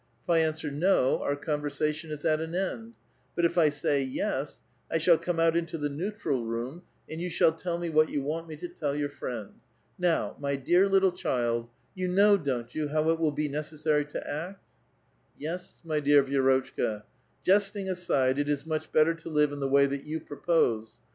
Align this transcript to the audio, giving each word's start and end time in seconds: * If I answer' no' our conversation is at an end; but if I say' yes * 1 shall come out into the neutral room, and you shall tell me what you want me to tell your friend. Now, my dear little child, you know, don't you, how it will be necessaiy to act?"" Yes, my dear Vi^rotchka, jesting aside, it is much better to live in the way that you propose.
* 0.13 0.23
If 0.23 0.31
I 0.31 0.39
answer' 0.39 0.71
no' 0.87 1.19
our 1.21 1.35
conversation 1.35 2.09
is 2.09 2.25
at 2.25 2.41
an 2.41 2.55
end; 2.55 2.93
but 3.35 3.45
if 3.45 3.55
I 3.55 3.69
say' 3.69 4.01
yes 4.01 4.59
* 4.75 4.87
1 4.87 4.99
shall 4.99 5.19
come 5.19 5.39
out 5.39 5.55
into 5.55 5.77
the 5.77 5.89
neutral 5.89 6.43
room, 6.43 6.81
and 7.07 7.21
you 7.21 7.29
shall 7.29 7.51
tell 7.51 7.77
me 7.77 7.91
what 7.91 8.09
you 8.09 8.23
want 8.23 8.47
me 8.47 8.55
to 8.55 8.67
tell 8.67 8.95
your 8.95 9.09
friend. 9.11 9.59
Now, 9.99 10.35
my 10.39 10.55
dear 10.55 10.89
little 10.89 11.11
child, 11.11 11.69
you 11.93 12.07
know, 12.07 12.35
don't 12.35 12.73
you, 12.73 12.87
how 12.87 13.11
it 13.11 13.19
will 13.19 13.31
be 13.31 13.47
necessaiy 13.47 14.09
to 14.09 14.27
act?"" 14.27 14.63
Yes, 15.37 15.81
my 15.85 15.99
dear 15.99 16.23
Vi^rotchka, 16.23 17.03
jesting 17.45 17.87
aside, 17.87 18.39
it 18.39 18.49
is 18.49 18.65
much 18.65 18.91
better 18.91 19.13
to 19.13 19.29
live 19.29 19.51
in 19.51 19.59
the 19.59 19.69
way 19.69 19.85
that 19.85 20.05
you 20.05 20.19
propose. 20.19 20.95